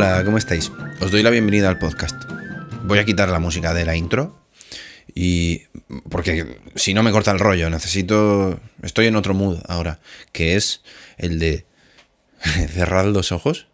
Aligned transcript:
Hola, 0.00 0.22
¿cómo 0.24 0.38
estáis? 0.38 0.70
Os 1.00 1.10
doy 1.10 1.24
la 1.24 1.30
bienvenida 1.30 1.68
al 1.68 1.80
podcast. 1.80 2.14
Voy 2.84 3.00
a 3.00 3.04
quitar 3.04 3.30
la 3.30 3.40
música 3.40 3.74
de 3.74 3.84
la 3.84 3.96
intro 3.96 4.46
y 5.12 5.62
porque 6.08 6.60
si 6.76 6.94
no 6.94 7.02
me 7.02 7.10
corta 7.10 7.32
el 7.32 7.40
rollo, 7.40 7.68
necesito 7.68 8.60
estoy 8.80 9.08
en 9.08 9.16
otro 9.16 9.34
mood 9.34 9.58
ahora, 9.66 9.98
que 10.30 10.54
es 10.54 10.82
el 11.16 11.40
de 11.40 11.66
cerrar 12.68 13.06
los 13.06 13.32
ojos 13.32 13.66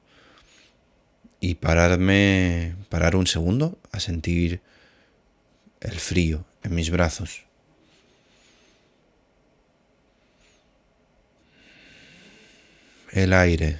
y 1.40 1.56
pararme 1.56 2.74
parar 2.88 3.16
un 3.16 3.26
segundo 3.26 3.78
a 3.92 4.00
sentir 4.00 4.62
el 5.82 6.00
frío 6.00 6.46
en 6.62 6.74
mis 6.74 6.88
brazos. 6.88 7.44
El 13.12 13.34
aire 13.34 13.76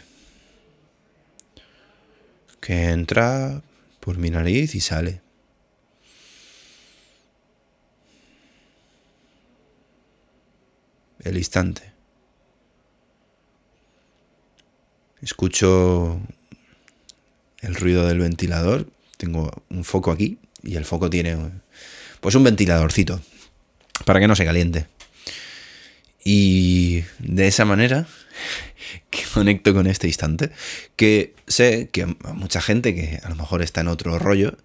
que 2.64 2.88
entra 2.88 3.60
por 4.00 4.16
mi 4.16 4.30
nariz 4.30 4.74
y 4.74 4.80
sale. 4.80 5.20
El 11.20 11.36
instante. 11.36 11.92
Escucho 15.20 16.18
el 17.60 17.74
ruido 17.74 18.08
del 18.08 18.20
ventilador. 18.20 18.88
Tengo 19.18 19.50
un 19.68 19.84
foco 19.84 20.10
aquí 20.10 20.38
y 20.62 20.76
el 20.76 20.86
foco 20.86 21.10
tiene 21.10 21.36
pues 22.20 22.34
un 22.34 22.44
ventiladorcito 22.44 23.20
para 24.06 24.20
que 24.20 24.28
no 24.28 24.36
se 24.36 24.46
caliente. 24.46 24.86
Y 26.24 27.04
de 27.18 27.46
esa 27.46 27.66
manera 27.66 28.06
que 29.10 29.22
conecto 29.32 29.74
con 29.74 29.86
este 29.86 30.06
instante, 30.06 30.50
que 30.96 31.34
sé 31.46 31.88
que 31.92 32.06
mucha 32.34 32.60
gente 32.60 32.94
que 32.94 33.20
a 33.22 33.28
lo 33.28 33.36
mejor 33.36 33.62
está 33.62 33.80
en 33.80 33.88
otro 33.88 34.18
rollo, 34.18 34.56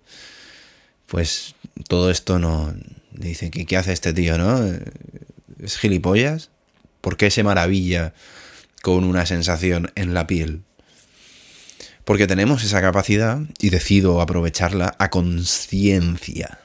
pues 1.07 1.55
todo 1.87 2.11
esto 2.11 2.39
no 2.39 2.73
dice 3.11 3.49
qué 3.51 3.77
hace 3.77 3.93
este 3.93 4.13
tío, 4.13 4.37
¿no? 4.37 4.63
Es 5.61 5.77
gilipollas. 5.77 6.49
¿Por 7.01 7.17
qué 7.17 7.31
se 7.31 7.43
maravilla 7.43 8.13
con 8.81 9.03
una 9.03 9.25
sensación 9.25 9.91
en 9.95 10.13
la 10.13 10.27
piel? 10.27 10.63
Porque 12.03 12.27
tenemos 12.27 12.63
esa 12.63 12.81
capacidad 12.81 13.39
y 13.59 13.69
decido 13.69 14.21
aprovecharla 14.21 14.95
a 14.99 15.09
conciencia. 15.09 16.59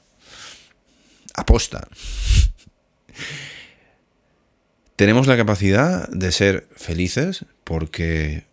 Aposta. 1.35 1.87
Tenemos 4.97 5.27
la 5.27 5.37
capacidad 5.37 6.09
de 6.09 6.31
ser 6.31 6.69
felices 6.77 7.47
porque 7.65 8.45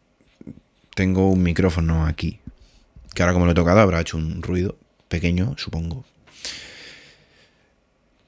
tengo 0.95 1.29
un 1.29 1.43
micrófono 1.43 2.07
aquí. 2.07 2.39
Que 3.13 3.21
ahora 3.21 3.33
como 3.33 3.45
lo 3.45 3.51
he 3.51 3.55
tocado 3.55 3.79
habrá 3.79 4.01
hecho 4.01 4.17
un 4.17 4.41
ruido 4.41 4.75
pequeño, 5.07 5.53
supongo. 5.57 6.03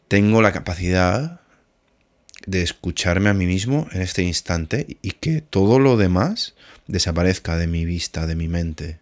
Tengo 0.07 0.43
la 0.43 0.51
capacidad 0.51 1.41
de 2.45 2.61
escucharme 2.61 3.31
a 3.31 3.33
mí 3.33 3.47
mismo 3.47 3.87
en 3.93 4.03
este 4.03 4.21
instante 4.21 4.97
y 5.01 5.11
que 5.11 5.41
todo 5.41 5.79
lo 5.79 5.97
demás 5.97 6.53
desaparezca 6.85 7.57
de 7.57 7.65
mi 7.65 7.83
vista, 7.83 8.27
de 8.27 8.35
mi 8.35 8.47
mente. 8.47 8.99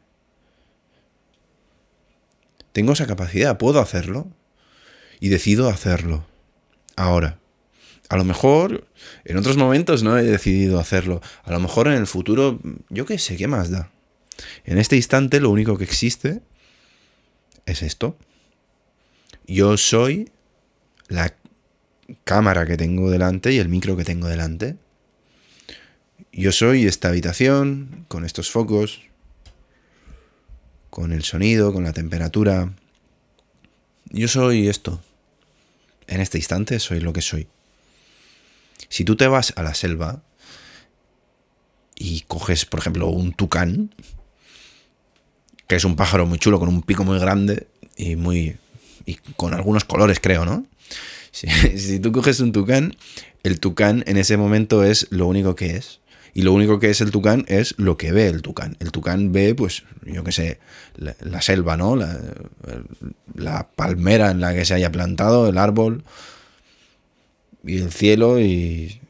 Tengo 2.72 2.94
esa 2.94 3.08
capacidad, 3.08 3.58
puedo 3.58 3.81
hacerlo 3.81 4.28
y 5.20 5.28
decido 5.28 5.68
hacerlo. 5.68 6.25
Ahora. 6.96 7.41
A 8.12 8.17
lo 8.17 8.26
mejor 8.26 8.90
en 9.23 9.38
otros 9.38 9.56
momentos 9.56 10.04
no 10.04 10.17
he 10.17 10.23
decidido 10.23 10.81
hacerlo. 10.81 11.22
A 11.45 11.52
lo 11.54 11.62
mejor 11.62 11.88
en 11.88 11.94
el 11.94 12.08
futuro, 12.08 12.59
yo 12.90 13.06
qué 13.06 13.18
sé, 13.18 13.38
¿qué 13.38 13.48
más 13.48 13.72
da? 13.72 13.90
En 14.66 14.78
este 14.78 14.98
instante 14.98 15.40
lo 15.40 15.50
único 15.50 15.78
que 15.78 15.86
existe 15.86 16.42
es 17.66 17.81
esto. 17.81 18.18
Yo 19.48 19.78
soy 19.78 20.30
la 21.08 21.34
cámara 22.25 22.66
que 22.66 22.75
tengo 22.75 23.09
delante 23.09 23.53
y 23.53 23.59
el 23.59 23.69
micro 23.69 23.96
que 23.96 24.03
tengo 24.03 24.28
delante. 24.28 24.75
Yo 26.34 26.52
soy 26.52 26.88
esta 26.88 27.07
habitación 27.07 28.03
con 28.09 28.25
estos 28.25 28.52
focos, 28.52 29.03
con 30.90 31.13
el 31.13 31.24
sonido, 31.24 31.72
con 31.72 31.86
la 31.86 31.94
temperatura. 31.94 32.74
Yo 34.09 34.28
soy 34.28 34.68
esto. 34.68 35.02
En 36.07 36.19
este 36.19 36.40
instante 36.40 36.78
soy 36.80 37.00
lo 37.00 37.13
que 37.13 37.22
soy. 37.22 37.47
Si 38.91 39.06
tú 39.06 39.16
te 39.16 39.25
vas 39.28 39.53
a 39.56 39.63
la 39.63 39.74
selva 39.74 40.22
y 41.96 42.25
coges, 42.28 42.66
por 42.66 42.81
ejemplo, 42.81 43.07
un 43.07 43.31
tucán, 43.31 43.96
que 45.66 45.78
es 45.78 45.85
un 45.85 45.96
pájaro 45.96 46.25
muy 46.25 46.38
chulo 46.38 46.59
con 46.59 46.68
un 46.68 46.81
pico 46.81 47.06
muy 47.06 47.18
grande 47.18 47.68
y 47.96 48.18
muy 48.18 48.57
y 49.06 49.16
con 49.38 49.53
algunos 49.53 49.85
colores, 49.85 50.19
creo, 50.19 50.44
¿no? 50.44 50.66
Si, 51.31 52.00
tú 52.01 52.12
coges 52.12 52.41
un 52.41 52.51
tucán, 52.51 52.97
el 53.44 53.62
tucán 53.62 54.03
en 54.07 54.18
ese 54.18 54.35
momento 54.35 54.84
es 54.84 55.07
lo 55.09 55.25
único 55.25 55.56
que 55.56 55.78
es. 55.78 56.01
Y 56.34 56.41
lo 56.41 56.51
único 56.51 56.78
que 56.78 56.90
es 56.90 57.00
el 57.00 57.12
tucán 57.12 57.46
es 57.47 57.74
lo 57.78 57.96
que 57.96 58.12
ve 58.12 58.28
el 58.28 58.41
tucán. 58.41 58.75
El 58.81 58.91
tucán 58.91 59.31
ve, 59.31 59.56
pues, 59.56 59.84
yo 60.06 60.25
qué 60.25 60.34
sé, 60.34 60.59
la, 60.97 61.41
selva, 61.41 61.78
¿no? 61.78 61.96
La, 61.96 63.69
palmera 63.78 64.31
en 64.31 64.41
la 64.41 64.53
que 64.53 64.66
se 64.66 64.74
haya 64.74 64.91
plantado, 64.91 65.47
el 65.47 65.57
árbol, 65.57 66.03
y 67.64 67.78
el 67.78 67.92
cielo 67.92 68.40
y, 68.40 69.02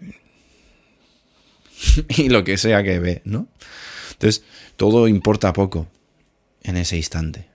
y 2.17 2.29
lo 2.29 2.43
que 2.43 2.57
sea 2.57 2.83
que 2.83 2.99
ve, 2.99 3.21
¿no? 3.25 3.47
Entonces, 4.13 4.43
todo 4.75 5.07
importa 5.07 5.53
poco 5.53 5.87
en 6.63 6.77
ese 6.77 6.97
instante. 6.97 7.47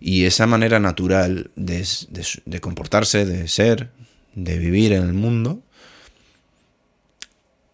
Y 0.00 0.24
esa 0.24 0.46
manera 0.46 0.80
natural 0.80 1.52
de, 1.54 1.86
de, 2.08 2.26
de, 2.44 2.60
comportarse, 2.60 3.24
de 3.24 3.46
ser, 3.46 3.92
de 4.34 4.58
vivir 4.58 4.92
en 4.92 5.04
el 5.04 5.12
mundo, 5.12 5.62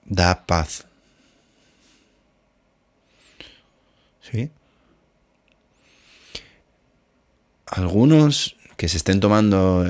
da 0.04 0.44
paz. 0.44 0.86
¿Sí? 4.30 4.50
Algunos 7.64 8.56
que 8.76 8.88
se 8.88 8.98
estén 8.98 9.20
tomando 9.20 9.86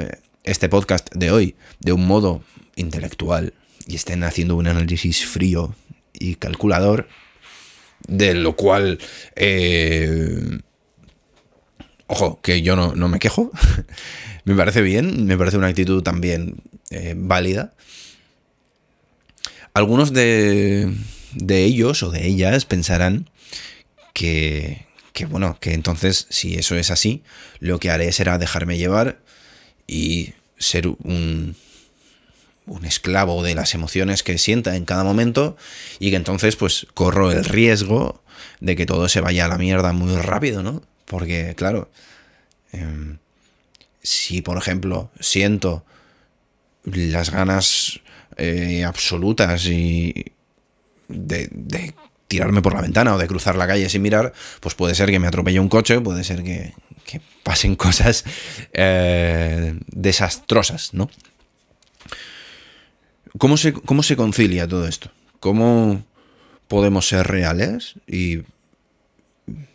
este 0.50 0.68
podcast 0.68 1.12
de 1.14 1.30
hoy 1.30 1.56
de 1.78 1.92
un 1.92 2.06
modo 2.06 2.42
intelectual 2.76 3.52
y 3.86 3.96
estén 3.96 4.24
haciendo 4.24 4.56
un 4.56 4.66
análisis 4.66 5.26
frío 5.26 5.74
y 6.12 6.36
calculador, 6.36 7.08
de 8.06 8.34
lo 8.34 8.56
cual, 8.56 8.98
eh, 9.36 10.60
ojo, 12.06 12.40
que 12.42 12.62
yo 12.62 12.76
no, 12.76 12.94
no 12.94 13.08
me 13.08 13.18
quejo, 13.18 13.50
me 14.44 14.54
parece 14.54 14.82
bien, 14.82 15.26
me 15.26 15.36
parece 15.36 15.58
una 15.58 15.68
actitud 15.68 16.02
también 16.02 16.62
eh, 16.90 17.14
válida. 17.16 17.74
Algunos 19.74 20.12
de, 20.12 20.92
de 21.34 21.64
ellos 21.64 22.02
o 22.02 22.10
de 22.10 22.26
ellas 22.26 22.64
pensarán 22.64 23.30
que, 24.14 24.86
que, 25.12 25.26
bueno, 25.26 25.58
que 25.60 25.74
entonces, 25.74 26.26
si 26.30 26.54
eso 26.54 26.74
es 26.76 26.90
así, 26.90 27.22
lo 27.60 27.78
que 27.78 27.90
haré 27.90 28.10
será 28.12 28.38
dejarme 28.38 28.78
llevar 28.78 29.20
y 29.86 30.34
ser 30.58 30.88
un, 30.88 31.56
un 32.68 32.84
esclavo 32.84 33.42
de 33.42 33.54
las 33.54 33.74
emociones 33.74 34.22
que 34.22 34.38
sienta 34.38 34.76
en 34.76 34.84
cada 34.84 35.04
momento 35.04 35.56
y 35.98 36.10
que 36.10 36.16
entonces 36.16 36.56
pues 36.56 36.86
corro 36.94 37.30
el 37.30 37.44
riesgo 37.44 38.22
de 38.60 38.76
que 38.76 38.86
todo 38.86 39.08
se 39.08 39.20
vaya 39.20 39.46
a 39.46 39.48
la 39.48 39.58
mierda 39.58 39.92
muy 39.92 40.14
rápido, 40.16 40.62
¿no? 40.62 40.82
Porque 41.06 41.54
claro, 41.56 41.90
eh, 42.72 43.16
si 44.02 44.42
por 44.42 44.58
ejemplo 44.58 45.10
siento 45.20 45.84
las 46.84 47.30
ganas 47.30 48.00
eh, 48.36 48.84
absolutas 48.84 49.66
y 49.66 50.32
de, 51.08 51.48
de, 51.50 51.94
tirarme 52.28 52.60
por 52.60 52.74
la 52.74 52.82
ventana 52.82 53.14
o 53.14 53.18
de 53.18 53.26
cruzar 53.26 53.56
la 53.56 53.66
calle 53.66 53.88
sin 53.88 54.02
mirar, 54.02 54.34
pues 54.60 54.74
puede 54.74 54.94
ser 54.94 55.10
que 55.10 55.18
me 55.18 55.26
atropelle 55.26 55.60
un 55.60 55.70
coche, 55.70 55.98
puede 55.98 56.24
ser 56.24 56.42
que, 56.42 56.74
que 57.08 57.22
pasen 57.42 57.74
cosas 57.74 58.22
eh, 58.74 59.74
desastrosas, 59.86 60.92
¿no? 60.92 61.08
¿Cómo 63.38 63.56
se, 63.56 63.72
¿Cómo 63.72 64.02
se 64.02 64.14
concilia 64.14 64.68
todo 64.68 64.86
esto? 64.86 65.10
¿Cómo 65.40 66.04
podemos 66.68 67.08
ser 67.08 67.26
reales 67.26 67.94
y 68.06 68.42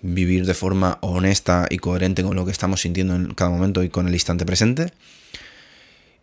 vivir 0.03 0.45
de 0.45 0.53
forma 0.53 0.99
honesta 1.01 1.65
y 1.71 1.79
coherente 1.79 2.21
con 2.21 2.35
lo 2.35 2.45
que 2.45 2.51
estamos 2.51 2.81
sintiendo 2.81 3.15
en 3.15 3.33
cada 3.33 3.49
momento 3.49 3.81
y 3.81 3.89
con 3.89 4.07
el 4.07 4.13
instante 4.13 4.45
presente? 4.45 4.93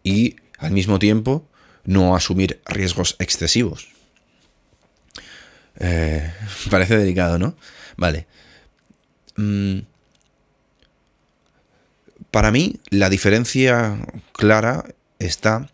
Y 0.04 0.36
al 0.58 0.70
mismo 0.70 1.00
tiempo 1.00 1.44
no 1.84 2.14
asumir 2.14 2.60
riesgos 2.66 3.16
excesivos. 3.18 3.88
Eh, 5.80 6.32
parece 6.70 6.96
delicado, 6.96 7.36
¿no? 7.36 7.56
Vale. 7.96 8.28
Mm. 9.34 9.80
Para 12.30 12.50
mí, 12.50 12.80
la 12.90 13.10
diferencia 13.10 13.98
clara 14.32 14.84
está 15.18 15.68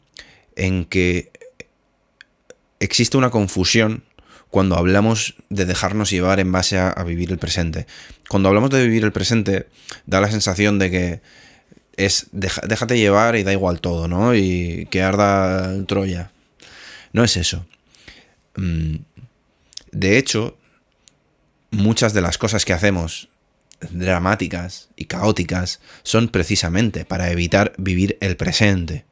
en 0.57 0.85
que 0.85 1.31
existe 2.81 3.17
una 3.17 3.31
confusión 3.31 4.05
cuando 4.51 4.77
hablamos 4.77 5.35
de 5.51 5.67
dejarnos 5.67 6.11
llevar 6.11 6.41
en 6.41 6.51
base 6.51 6.79
a, 6.79 6.93
vivir 7.05 7.31
el 7.31 7.39
presente. 7.39 7.87
Cuando 8.29 8.49
hablamos 8.49 8.71
de 8.71 8.83
vivir 8.85 9.05
el 9.05 9.13
presente, 9.13 9.69
da 10.07 10.21
la 10.21 10.31
sensación 10.31 10.79
de 10.79 10.91
que 10.91 11.21
es 11.97 12.29
déjate 12.33 12.99
llevar 12.99 13.37
y 13.37 13.43
da 13.43 13.53
igual 13.53 13.81
todo, 13.81 14.09
¿no? 14.09 14.35
Y 14.35 14.87
que 14.91 15.03
arda 15.03 15.85
Troya. 15.87 16.31
No 17.13 17.25
es 17.25 17.37
eso. 17.37 17.67
Mm, 18.57 18.97
de 19.93 20.19
hecho, 20.19 20.57
muchas 21.71 22.13
de 22.15 22.21
las 22.21 22.39
cosas 22.39 22.65
que 22.65 22.73
hacemos 22.73 23.29
dramáticas 23.91 24.89
y 24.97 25.07
caóticas 25.07 25.81
son 26.03 26.29
precisamente 26.29 27.05
para 27.05 27.31
evitar 27.31 27.73
vivir 27.79 28.19
el 28.21 28.37
presente. 28.37 29.05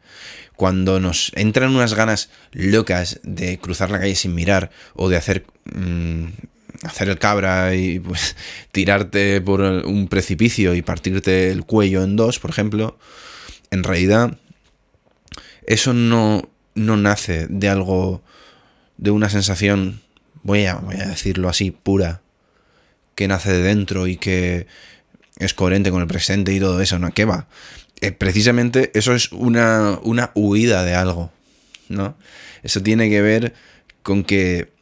Cuando 0.56 1.00
nos 1.00 1.32
entran 1.34 1.74
unas 1.74 1.94
ganas 1.94 2.30
locas 2.52 3.20
de 3.24 3.58
cruzar 3.58 3.90
la 3.90 3.98
calle 3.98 4.14
sin 4.14 4.34
mirar 4.34 4.70
o 4.94 5.08
de 5.08 5.16
hacer 5.16 5.44
mm, 5.64 6.26
hacer 6.84 7.08
el 7.08 7.18
cabra 7.18 7.74
y 7.74 8.00
pues, 8.00 8.36
tirarte 8.72 9.40
por 9.40 9.60
un 9.60 10.08
precipicio 10.08 10.74
y 10.74 10.82
partirte 10.82 11.50
el 11.50 11.64
cuello 11.64 12.02
en 12.02 12.16
dos, 12.16 12.38
por 12.38 12.50
ejemplo, 12.50 12.98
en 13.70 13.82
realidad 13.82 14.38
eso 15.66 15.92
no, 15.92 16.48
no 16.74 16.96
nace 16.96 17.46
de 17.48 17.68
algo, 17.68 18.22
de 18.98 19.10
una 19.10 19.30
sensación, 19.30 20.02
voy 20.42 20.66
a, 20.66 20.76
voy 20.76 20.96
a 20.96 21.06
decirlo 21.06 21.48
así, 21.48 21.70
pura, 21.70 22.20
que 23.14 23.28
nace 23.28 23.52
de 23.52 23.62
dentro 23.62 24.06
y 24.06 24.16
que 24.16 24.66
es 25.38 25.54
coherente 25.54 25.90
con 25.90 26.00
el 26.00 26.06
presente 26.06 26.52
y 26.52 26.60
todo 26.60 26.80
eso, 26.80 26.98
¿no? 26.98 27.12
¿Qué 27.12 27.24
va? 27.24 27.46
Eh, 28.00 28.12
precisamente 28.12 28.90
eso 28.94 29.14
es 29.14 29.32
una, 29.32 29.98
una 30.02 30.30
huida 30.34 30.84
de 30.84 30.94
algo, 30.94 31.32
¿no? 31.88 32.16
Eso 32.62 32.82
tiene 32.82 33.08
que 33.08 33.22
ver 33.22 33.54
con 34.02 34.24
que, 34.24 34.72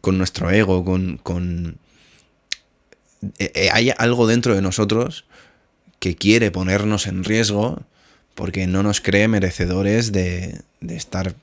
con 0.00 0.18
nuestro 0.18 0.50
ego, 0.50 0.84
con, 0.84 1.18
con 1.18 1.78
eh, 3.38 3.52
eh, 3.54 3.68
hay 3.72 3.92
algo 3.96 4.26
dentro 4.26 4.54
de 4.54 4.62
nosotros 4.62 5.24
que 5.98 6.16
quiere 6.16 6.50
ponernos 6.50 7.06
en 7.06 7.24
riesgo 7.24 7.82
porque 8.34 8.66
no 8.66 8.82
nos 8.82 9.00
cree 9.00 9.28
merecedores 9.28 10.12
de, 10.12 10.60
de 10.80 10.96
estar 10.96 11.34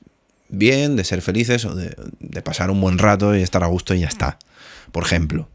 bien, 0.48 0.96
de 0.96 1.04
ser 1.04 1.22
felices 1.22 1.64
o 1.64 1.74
de, 1.74 1.94
de, 2.18 2.42
pasar 2.42 2.70
un 2.70 2.80
buen 2.80 2.98
rato 2.98 3.36
y 3.36 3.42
estar 3.42 3.62
a 3.62 3.68
gusto 3.68 3.94
y 3.94 4.00
ya 4.00 4.08
está. 4.08 4.38
Por 4.90 5.04
ejemplo. 5.04 5.48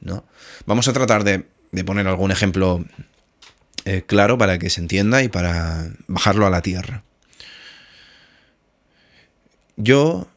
¿No? 0.00 0.24
Vamos 0.66 0.88
a 0.88 0.92
tratar 0.92 1.24
de, 1.24 1.44
poner 1.84 2.06
algún 2.06 2.30
ejemplo 2.30 2.84
eh, 3.84 4.02
claro 4.06 4.38
para 4.38 4.58
que 4.58 4.70
se 4.70 4.80
entienda 4.80 5.22
y 5.22 5.28
para 5.28 5.90
bajarlo 6.06 6.46
a 6.46 6.50
la 6.50 6.62
tierra. 6.62 7.02
Yo, 9.76 10.28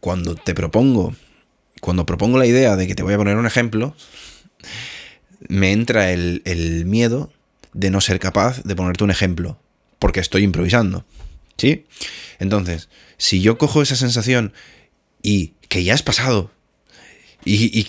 cuando 0.00 0.34
te 0.34 0.54
propongo, 0.54 1.14
cuando 1.80 2.06
propongo 2.06 2.38
la 2.38 2.46
idea 2.46 2.76
de 2.76 2.86
que 2.86 2.94
te 2.94 3.02
voy 3.02 3.14
a 3.14 3.18
poner 3.18 3.36
un 3.36 3.46
ejemplo, 3.46 3.94
me 5.48 5.72
entra 5.72 6.12
el, 6.12 6.42
el 6.44 6.86
miedo 6.86 7.32
de 7.72 7.90
no 7.90 8.00
ser 8.00 8.18
capaz 8.18 8.62
de 8.62 8.74
ponerte 8.74 9.04
un 9.04 9.10
ejemplo, 9.10 9.60
porque 9.98 10.20
estoy 10.20 10.42
improvisando. 10.42 11.04
¿Sí? 11.56 11.84
Entonces, 12.38 12.88
si 13.18 13.42
yo 13.42 13.58
cojo 13.58 13.82
esa 13.82 13.96
sensación 13.96 14.54
y 15.22 15.48
que 15.68 15.84
ya 15.84 15.92
has 15.92 16.02
pasado, 16.02 16.50
y, 17.44 17.78
y, 17.78 17.86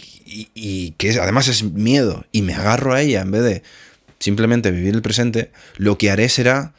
que 0.97 1.19
además 1.19 1.47
es 1.47 1.63
miedo 1.63 2.25
y 2.31 2.41
me 2.41 2.53
agarro 2.53 2.93
a 2.93 3.01
ella 3.01 3.21
en 3.21 3.31
vez 3.31 3.43
de 3.43 3.63
simplemente 4.19 4.71
vivir 4.71 4.93
el 4.93 5.01
presente, 5.01 5.51
lo 5.77 5.97
que 5.97 6.11
haré 6.11 6.29
será, 6.29 6.73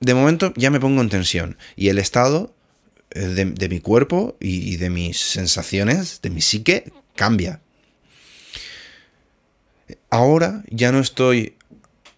de 0.00 0.14
momento 0.14 0.52
ya 0.56 0.70
me 0.70 0.80
pongo 0.80 1.00
en 1.00 1.08
tensión 1.08 1.56
y 1.74 1.88
el 1.88 1.98
estado 1.98 2.54
eh, 3.10 3.20
de, 3.20 3.68
mi 3.68 3.80
cuerpo 3.80 4.36
y, 4.40 4.76
de 4.76 4.90
mis 4.90 5.18
sensaciones, 5.18 6.20
de 6.22 6.30
mi 6.30 6.40
psique, 6.40 6.92
cambia. 7.14 7.60
Ahora 10.10 10.62
ya 10.70 10.92
no 10.92 11.00
estoy 11.00 11.56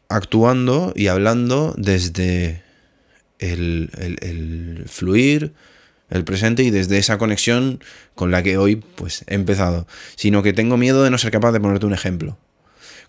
actuando 0.08 0.92
y 0.94 1.08
hablando 1.08 1.74
desde 1.76 2.62
el, 3.38 3.90
el 4.20 4.84
fluir, 4.88 5.54
el 6.10 6.24
presente 6.24 6.62
y 6.62 6.70
desde 6.70 6.98
esa 6.98 7.18
conexión 7.18 7.80
con 8.14 8.30
la 8.30 8.42
que 8.42 8.58
hoy 8.58 8.76
pues 8.76 9.24
he 9.26 9.34
empezado, 9.34 9.86
sino 10.16 10.42
que 10.42 10.52
tengo 10.52 10.76
miedo 10.76 11.02
de 11.02 11.10
no 11.10 11.18
ser 11.18 11.30
capaz 11.30 11.52
de 11.52 11.60
ponerte 11.60 11.86
un 11.86 11.94
ejemplo. 11.94 12.38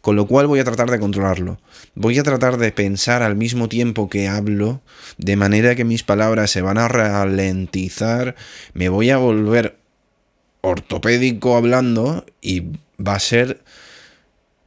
Con 0.01 0.15
lo 0.15 0.27
cual 0.27 0.47
voy 0.47 0.59
a 0.59 0.63
tratar 0.63 0.89
de 0.89 0.99
controlarlo. 0.99 1.59
Voy 1.93 2.17
a 2.19 2.23
tratar 2.23 2.57
de 2.57 2.71
pensar 2.71 3.21
al 3.21 3.35
mismo 3.35 3.67
tiempo 3.67 4.09
que 4.09 4.29
hablo, 4.29 4.81
de 5.17 5.35
manera 5.35 5.75
que 5.75 5.83
mis 5.83 6.03
palabras 6.03 6.51
se 6.51 6.61
van 6.61 6.77
a 6.77 6.87
ralentizar, 6.87 8.35
me 8.73 8.87
voy 8.87 9.09
a 9.09 9.17
volver 9.17 9.77
ortopédico 10.61 11.57
hablando 11.57 12.25
y 12.41 12.63
va 12.97 13.15
a 13.15 13.19
ser 13.19 13.61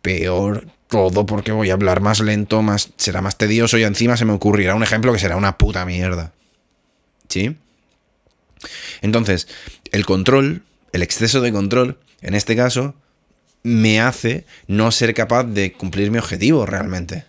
peor 0.02 0.67
todo 0.88 1.25
porque 1.25 1.52
voy 1.52 1.70
a 1.70 1.75
hablar 1.75 2.00
más 2.00 2.20
lento, 2.20 2.61
más 2.61 2.90
será 2.96 3.23
más 3.23 3.38
tedioso 3.38 3.78
y 3.78 3.85
encima 3.85 4.19
se 4.19 4.26
me 4.26 4.32
ocurrirá 4.32 4.75
un 4.75 4.82
ejemplo 4.82 5.12
que 5.12 5.19
será 5.19 5.37
una 5.37 5.56
puta 5.56 5.87
mierda. 5.87 6.32
¿Sí? 7.28 7.56
Entonces, 9.00 9.49
el 9.91 10.05
control, 10.06 10.62
el 10.93 11.03
exceso 11.03 11.41
de 11.41 11.53
control, 11.53 11.99
en 12.20 12.35
este 12.35 12.56
caso, 12.56 12.94
me 13.62 14.00
hace 14.00 14.44
no 14.67 14.91
ser 14.91 15.14
capaz 15.14 15.44
de 15.44 15.73
cumplir 15.73 16.11
mi 16.11 16.19
objetivo 16.19 16.67
realmente. 16.67 17.25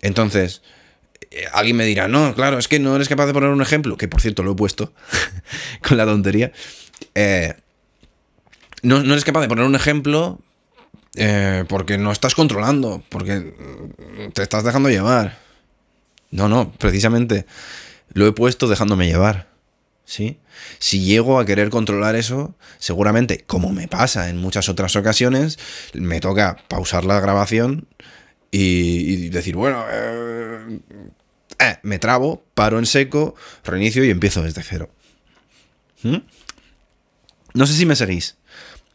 Entonces, 0.00 0.62
eh, 1.30 1.46
alguien 1.52 1.76
me 1.76 1.84
dirá, 1.84 2.08
no, 2.08 2.34
claro, 2.34 2.58
es 2.58 2.68
que 2.68 2.78
no 2.78 2.94
eres 2.94 3.08
capaz 3.08 3.26
de 3.26 3.32
poner 3.32 3.50
un 3.50 3.62
ejemplo, 3.62 3.96
que 3.96 4.08
por 4.08 4.20
cierto 4.20 4.42
lo 4.42 4.52
he 4.52 4.56
puesto 4.56 4.92
con 5.86 5.96
la 5.96 6.04
tontería. 6.04 6.52
Eh, 7.14 7.54
no, 8.82 9.00
eres 9.00 9.24
capaz 9.24 9.40
de 9.40 9.48
poner 9.48 9.64
un 9.64 9.74
ejemplo 9.74 10.40
eh, 11.16 11.64
porque 11.68 11.98
no 11.98 12.12
estás 12.12 12.34
controlando, 12.34 13.02
porque 13.08 13.52
te 14.32 14.42
estás 14.42 14.64
dejando 14.64 14.90
llevar. 14.90 15.38
No, 16.30 16.48
no, 16.48 16.72
precisamente 16.72 17.46
lo 18.12 18.26
he 18.26 18.32
puesto 18.32 18.68
dejándome 18.68 19.06
llevar. 19.06 19.48
¿Sí? 20.06 20.38
Si 20.78 21.04
llego 21.04 21.38
a 21.38 21.44
querer 21.44 21.68
controlar 21.68 22.16
eso, 22.16 22.54
seguramente, 22.78 23.44
como 23.46 23.72
me 23.72 23.88
pasa 23.88 24.30
en 24.30 24.38
muchas 24.38 24.70
otras 24.70 24.96
ocasiones, 24.96 25.58
me 25.92 26.20
toca 26.20 26.56
pausar 26.68 27.04
la 27.04 27.20
grabación 27.20 27.86
y, 28.50 29.28
decir, 29.28 29.56
bueno, 29.56 29.84
eh, 29.90 30.80
eh, 31.58 31.76
me 31.82 31.98
trabo, 31.98 32.42
paro 32.54 32.78
en 32.78 32.86
seco, 32.86 33.34
reinicio 33.64 34.02
y 34.04 34.10
empiezo 34.10 34.42
desde 34.42 34.62
cero. 34.62 34.88
¿Mm? 36.02 36.18
No 37.52 37.66
sé 37.66 37.74
si 37.74 37.84
me 37.84 37.96
seguís. 37.96 38.36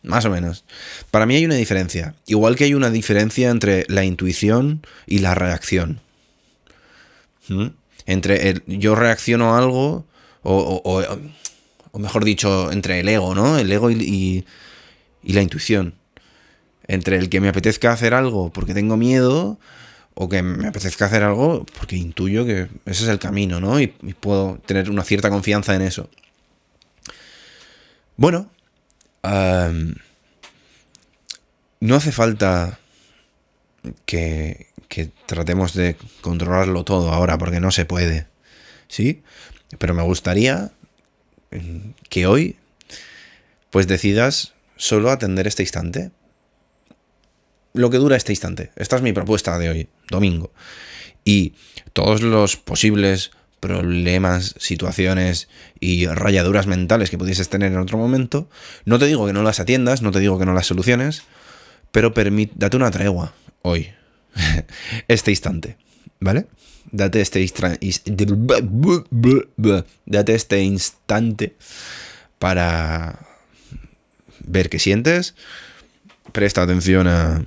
Más 0.03 0.25
o 0.25 0.31
menos. 0.31 0.65
Para 1.11 1.27
mí 1.27 1.35
hay 1.35 1.45
una 1.45 1.56
diferencia. 1.56 2.15
Igual 2.25 2.56
que 2.56 2.63
hay 2.63 2.73
una 2.73 2.89
diferencia 2.89 3.51
entre 3.51 3.85
la 3.87 4.03
intuición 4.03 4.83
y 5.06 5.19
la 5.19 5.35
reacción. 5.35 6.01
¿Mm? 7.49 7.68
Entre 8.07 8.49
el, 8.49 8.63
yo 8.65 8.95
reacciono 8.95 9.53
a 9.53 9.59
algo 9.59 10.07
o, 10.44 10.81
o, 11.92 12.00
mejor 12.00 12.24
dicho, 12.24 12.71
entre 12.71 13.00
el 13.00 13.10
ego, 13.10 13.36
¿no? 13.36 13.57
El 13.57 13.71
ego 13.71 13.92
y, 13.92 14.45
y, 15.24 15.33
la 15.33 15.42
intuición. 15.42 15.95
Entre 16.88 17.18
el 17.18 17.30
que 17.30 17.40
me 17.40 17.50
apetezca 17.50 17.92
hacer 17.92 18.14
algo 18.14 18.52
porque 18.52 18.74
tengo 18.74 18.98
miedo 18.98 19.60
o 20.14 20.28
que 20.28 20.42
me 20.42 20.68
apetezca 20.68 21.06
hacer 21.06 21.24
algo 21.24 21.66
porque 21.78 21.95
intuyo 21.95 22.45
que 22.45 22.68
ese 22.86 23.04
es 23.04 23.10
el 23.10 23.19
camino, 23.19 23.60
¿no? 23.60 23.80
Y, 23.80 23.88
puedo 23.88 24.60
tener 24.66 24.90
una 24.90 25.04
cierta 25.04 25.30
confianza 25.30 25.76
en 25.76 25.83
eso. 25.83 26.10
Bueno, 28.18 28.50
no 31.80 31.95
hace 31.95 32.12
falta 32.12 32.80
que, 34.06 34.68
que, 34.88 35.12
tratemos 35.26 35.74
de 35.74 35.95
controlarlo 36.21 36.83
todo 36.83 37.12
ahora 37.12 37.38
porque 37.38 37.60
no 37.60 37.71
se 37.71 37.86
puede, 37.86 38.28
¿sí? 38.88 39.24
Pero 39.78 39.94
me 39.94 40.04
gustaría 40.04 40.71
mm, 41.51 41.92
que 42.09 42.25
hoy 42.25 42.57
pues 43.69 43.87
decidas 43.87 44.54
solo 44.75 45.11
atender 45.11 45.47
este 45.47 45.63
instante. 45.63 46.11
Lo 47.73 47.90
que 47.90 47.97
dura 47.97 48.18
este 48.18 48.33
instante. 48.33 48.71
Esta 48.75 48.97
es 48.97 49.01
mi 49.01 49.13
propuesta 49.13 49.57
de 49.57 49.69
hoy, 49.69 49.90
domingo. 50.09 50.51
Y 51.23 51.54
todos 51.94 52.21
los 52.21 52.57
posibles 52.57 53.31
problemas, 53.61 54.56
situaciones 54.57 55.47
y 55.80 56.07
rayaduras 56.07 56.68
mentales 56.68 57.09
que 57.09 57.18
pudieses 57.18 57.47
tener 57.47 57.71
en 57.71 57.78
otro 57.78 57.97
momento, 57.97 58.49
no 58.85 58.99
te 58.99 59.06
digo 59.06 59.28
que 59.28 59.33
no 59.33 59.44
las 59.44 59.59
atiendas, 59.59 60.01
no 60.01 60.11
te 60.11 60.19
digo 60.19 60.40
que 60.40 60.45
no 60.45 60.54
las 60.54 60.66
soluciones, 60.66 61.23
pero 61.92 62.11
date 62.11 62.78
una 62.78 62.92
tregua 62.92 63.33
hoy, 63.61 63.92
este 65.07 65.30
instante, 65.30 65.78
¿vale? 66.19 66.47
Date 66.91 67.21
este, 67.21 67.47
date 70.05 70.35
este 70.35 70.61
instante 70.61 71.55
para 72.39 73.19
ver 74.45 74.69
qué 74.69 74.79
sientes. 74.79 75.35
Presta 76.31 76.63
atención 76.63 77.07
a, 77.07 77.43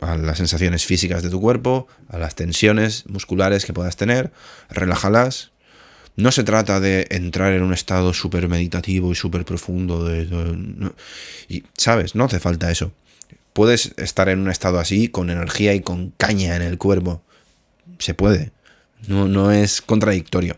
a 0.00 0.16
las 0.16 0.38
sensaciones 0.38 0.84
físicas 0.86 1.22
de 1.22 1.30
tu 1.30 1.40
cuerpo, 1.40 1.86
a 2.08 2.18
las 2.18 2.34
tensiones 2.34 3.04
musculares 3.06 3.64
que 3.64 3.72
puedas 3.72 3.96
tener. 3.96 4.32
Relájalas. 4.70 5.52
No 6.16 6.32
se 6.32 6.44
trata 6.44 6.80
de 6.80 7.06
entrar 7.10 7.52
en 7.52 7.62
un 7.62 7.72
estado 7.72 8.12
súper 8.12 8.48
meditativo 8.48 9.12
y 9.12 9.14
súper 9.14 9.44
profundo. 9.44 10.04
De, 10.04 10.28
y, 11.48 11.64
¿sabes? 11.76 12.14
No 12.14 12.24
hace 12.24 12.40
falta 12.40 12.70
eso. 12.70 12.92
Puedes 13.52 13.92
estar 13.96 14.28
en 14.28 14.40
un 14.40 14.50
estado 14.50 14.78
así, 14.78 15.08
con 15.08 15.30
energía 15.30 15.74
y 15.74 15.80
con 15.80 16.10
caña 16.16 16.56
en 16.56 16.62
el 16.62 16.78
cuerpo. 16.78 17.22
Se 18.00 18.14
puede. 18.14 18.50
No, 19.06 19.28
no 19.28 19.52
es 19.52 19.80
contradictorio. 19.80 20.56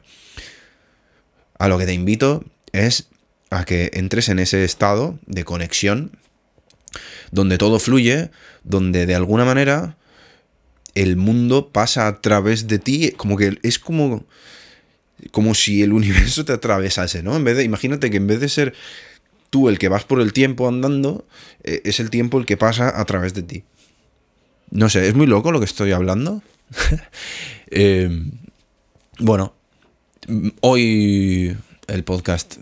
A 1.58 1.68
lo 1.68 1.78
que 1.78 1.86
te 1.86 1.92
invito 1.92 2.44
es 2.72 3.08
a 3.50 3.64
que 3.64 3.90
entres 3.92 4.30
en 4.30 4.38
ese 4.38 4.64
estado 4.64 5.18
de 5.26 5.44
conexión 5.44 6.18
donde 7.30 7.58
todo 7.58 7.78
fluye, 7.78 8.30
donde 8.64 9.06
de 9.06 9.14
alguna 9.14 9.44
manera 9.44 9.96
el 10.94 11.16
mundo 11.16 11.70
pasa 11.70 12.06
a 12.06 12.20
través 12.20 12.66
de 12.68 12.78
ti, 12.78 13.12
como 13.16 13.36
que 13.36 13.58
es 13.62 13.78
como 13.78 14.24
como 15.30 15.54
si 15.54 15.82
el 15.82 15.92
universo 15.92 16.44
te 16.44 16.52
atravesase, 16.52 17.22
¿no? 17.22 17.36
En 17.36 17.44
vez 17.44 17.56
de 17.56 17.64
imagínate 17.64 18.10
que 18.10 18.16
en 18.16 18.26
vez 18.26 18.40
de 18.40 18.48
ser 18.48 18.74
tú 19.50 19.68
el 19.68 19.78
que 19.78 19.88
vas 19.88 20.04
por 20.04 20.20
el 20.20 20.32
tiempo 20.32 20.66
andando, 20.66 21.26
eh, 21.62 21.82
es 21.84 22.00
el 22.00 22.10
tiempo 22.10 22.38
el 22.38 22.46
que 22.46 22.56
pasa 22.56 22.98
a 22.98 23.04
través 23.04 23.34
de 23.34 23.42
ti. 23.42 23.64
No 24.70 24.88
sé, 24.88 25.06
es 25.06 25.14
muy 25.14 25.26
loco 25.26 25.52
lo 25.52 25.58
que 25.58 25.66
estoy 25.66 25.92
hablando. 25.92 26.42
Eh, 27.74 28.10
bueno, 29.18 29.54
hoy 30.60 31.56
el 31.86 32.04
podcast 32.04 32.58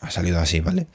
ha 0.00 0.10
salido 0.10 0.40
así, 0.40 0.58
¿vale? 0.58 0.88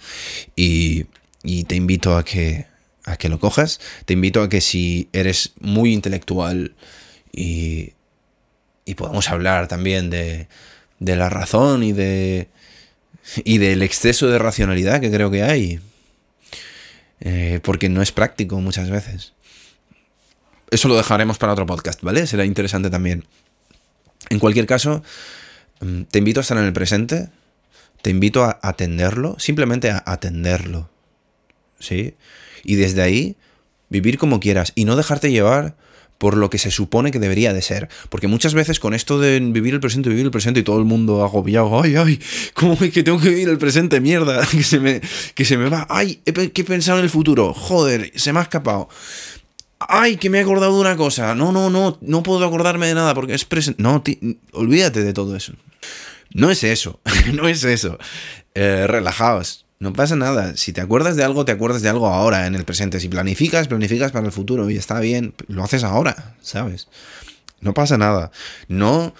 Y, 0.57 1.05
y 1.41 1.63
te 1.63 1.75
invito 1.75 2.17
a 2.17 2.25
que 2.25 2.65
a 3.05 3.17
que 3.17 3.29
lo 3.29 3.39
cojas. 3.39 3.79
Te 4.05 4.13
invito 4.13 4.41
a 4.41 4.49
que 4.49 4.61
si 4.61 5.07
eres 5.13 5.53
muy 5.61 5.93
intelectual 5.93 6.75
y, 7.31 7.93
y 8.83 8.95
podemos 8.95 9.29
hablar 9.29 9.67
también 9.67 10.09
de, 10.09 10.47
de 10.99 11.15
la 11.15 11.29
razón 11.29 11.83
y 11.83 11.93
de 11.93 12.49
y 13.43 13.57
del 13.57 13.81
exceso 13.81 14.27
de 14.27 14.37
racionalidad 14.37 15.01
que 15.01 15.11
creo 15.11 15.31
que 15.31 15.43
hay. 15.43 15.79
Eh, 17.21 17.59
porque 17.63 17.89
no 17.89 18.01
es 18.01 18.11
práctico 18.11 18.59
muchas 18.59 18.89
veces. 18.89 19.33
Eso 20.71 20.87
lo 20.87 20.95
dejaremos 20.95 21.37
para 21.37 21.53
otro 21.53 21.65
podcast, 21.65 22.01
¿vale? 22.01 22.27
Será 22.27 22.45
interesante 22.45 22.89
también. 22.89 23.25
En 24.29 24.39
cualquier 24.39 24.65
caso, 24.65 25.03
mm, 25.81 26.03
te 26.03 26.19
invito 26.19 26.39
a 26.39 26.41
estar 26.41 26.57
en 26.57 26.65
el 26.65 26.73
presente, 26.73 27.29
te 28.01 28.09
invito 28.09 28.43
a 28.43 28.59
atenderlo, 28.61 29.35
simplemente 29.39 29.91
a 29.91 30.03
atenderlo. 30.05 30.89
¿Sí? 31.79 32.15
Y 32.63 32.75
desde 32.75 33.01
ahí, 33.01 33.35
vivir 33.89 34.17
como 34.17 34.39
quieras 34.39 34.71
y 34.75 34.85
no 34.85 34.95
dejarte 34.95 35.31
llevar 35.31 35.75
por 36.17 36.37
lo 36.37 36.49
que 36.49 36.57
se 36.57 36.71
supone 36.71 37.11
que 37.11 37.19
debería 37.19 37.53
de 37.53 37.61
ser. 37.61 37.89
Porque 38.09 38.27
muchas 38.27 38.53
veces 38.53 38.79
con 38.79 38.93
esto 38.93 39.19
de 39.19 39.39
vivir 39.39 39.73
el 39.73 39.79
presente, 39.79 40.09
vivir 40.09 40.25
el 40.25 40.31
presente 40.31 40.61
y 40.61 40.63
todo 40.63 40.79
el 40.79 40.85
mundo 40.85 41.23
agobiado, 41.23 41.81
ay, 41.81 41.95
ay, 41.95 42.19
¿cómo 42.53 42.73
es 42.73 42.91
que 42.91 43.03
tengo 43.03 43.19
que 43.19 43.29
vivir 43.29 43.49
el 43.49 43.57
presente? 43.57 43.99
Mierda, 43.99 44.45
que 44.51 44.63
se 44.63 44.79
me, 44.79 45.01
que 45.33 45.45
se 45.45 45.57
me 45.57 45.69
va, 45.69 45.85
ay, 45.89 46.21
¿qué 46.25 46.61
he 46.61 46.65
pensado 46.65 46.99
en 46.99 47.03
el 47.03 47.09
futuro? 47.09 47.53
Joder, 47.53 48.11
se 48.15 48.33
me 48.33 48.39
ha 48.39 48.43
escapado. 48.43 48.89
Ay, 49.89 50.17
que 50.17 50.29
me 50.29 50.39
he 50.39 50.41
acordado 50.41 50.73
de 50.73 50.81
una 50.81 50.95
cosa. 50.95 51.35
No, 51.35 51.51
no, 51.51 51.69
no, 51.69 51.97
no 52.01 52.23
puedo 52.23 52.45
acordarme 52.45 52.87
de 52.87 52.95
nada 52.95 53.13
porque 53.13 53.33
es 53.33 53.45
presente. 53.45 53.81
No, 53.81 54.03
olvídate 54.53 55.03
de 55.03 55.13
todo 55.13 55.35
eso. 55.35 55.53
No 56.33 56.51
es 56.51 56.63
eso, 56.63 56.99
no 57.33 57.47
es 57.47 57.63
eso. 57.63 57.97
Eh, 58.53 58.85
relajaos 58.87 59.65
no 59.79 59.93
pasa 59.93 60.15
nada. 60.15 60.55
Si 60.55 60.73
te 60.73 60.81
acuerdas 60.81 61.15
de 61.15 61.23
algo, 61.23 61.45
te 61.45 61.51
acuerdas 61.51 61.81
de 61.81 61.89
algo 61.89 62.07
ahora, 62.07 62.47
en 62.47 62.55
el 62.55 62.65
presente. 62.65 62.99
Si 62.99 63.09
planificas, 63.09 63.67
planificas 63.67 64.11
para 64.11 64.25
el 64.25 64.31
futuro 64.31 64.69
y 64.69 64.77
está 64.77 64.99
bien, 64.99 65.33
lo 65.47 65.63
haces 65.63 65.83
ahora, 65.83 66.35
¿sabes? 66.41 66.87
No 67.59 67.73
pasa 67.73 67.97
nada. 67.97 68.31
No. 68.67 69.13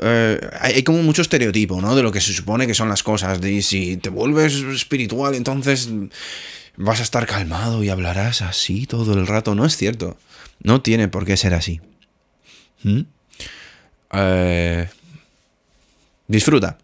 Eh, 0.00 0.40
hay 0.60 0.82
como 0.82 1.02
mucho 1.02 1.22
estereotipo, 1.22 1.80
¿no? 1.80 1.96
De 1.96 2.02
lo 2.02 2.12
que 2.12 2.20
se 2.20 2.32
supone 2.32 2.66
que 2.66 2.74
son 2.74 2.88
las 2.88 3.02
cosas. 3.02 3.40
De 3.40 3.62
si 3.62 3.96
te 3.96 4.10
vuelves 4.10 4.54
espiritual, 4.54 5.34
entonces 5.34 5.90
vas 6.76 7.00
a 7.00 7.02
estar 7.02 7.26
calmado 7.26 7.82
y 7.82 7.88
hablarás 7.88 8.42
así 8.42 8.86
todo 8.86 9.14
el 9.14 9.26
rato. 9.26 9.54
No 9.54 9.64
es 9.64 9.76
cierto. 9.76 10.16
No 10.62 10.82
tiene 10.82 11.08
por 11.08 11.24
qué 11.24 11.36
ser 11.36 11.54
así. 11.54 11.80
¿Mm? 12.82 13.00
Eh, 14.12 14.88
disfruta. 16.26 16.78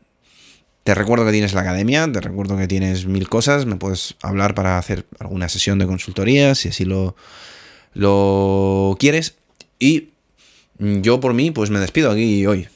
Te 0.83 0.95
recuerdo 0.95 1.25
que 1.25 1.33
tienes 1.33 1.55
la 1.55 1.63
academia, 1.63 2.11
te 2.13 2.21
recuerdo 2.21 2.59
que 2.59 2.69
tienes 2.69 3.07
mil 3.07 3.27
cosas, 3.27 3.65
me 3.65 3.77
puedes 3.77 4.17
hablar 4.21 4.55
para 4.55 4.77
hacer 4.77 5.07
alguna 5.19 5.49
sesión 5.49 5.79
de 5.79 5.87
consultoría, 5.87 6.55
si 6.55 6.69
así 6.69 6.85
lo, 6.85 7.17
lo 7.95 8.95
quieres. 9.01 9.37
Y 9.79 10.11
yo 10.79 11.21
por 11.21 11.33
mí, 11.33 11.51
pues 11.53 11.71
me 11.71 11.81
despido 11.81 12.11
aquí 12.11 12.47
hoy. 12.47 12.69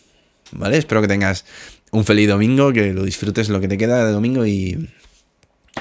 ¿Vale? 0.52 0.78
Espero 0.78 1.00
que 1.00 1.08
tengas 1.08 1.44
un 1.90 2.04
feliz 2.04 2.28
domingo, 2.28 2.72
que 2.72 2.92
lo 2.92 3.04
disfrutes 3.04 3.48
lo 3.48 3.60
que 3.60 3.68
te 3.68 3.78
queda 3.78 4.04
de 4.04 4.12
domingo 4.12 4.46
y 4.46 4.88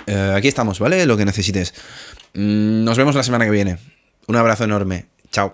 eh, 0.06 0.34
aquí 0.36 0.48
estamos, 0.48 0.80
¿vale? 0.80 1.06
Lo 1.06 1.18
que 1.18 1.26
necesites. 1.26 1.74
Mm, 2.34 2.84
nos 2.84 2.98
vemos 2.98 3.16
la 3.16 3.24
semana 3.24 3.46
que 3.46 3.52
viene. 3.52 3.78
Un 4.28 4.36
abrazo 4.36 4.64
enorme. 4.64 5.06
Chao. 5.32 5.54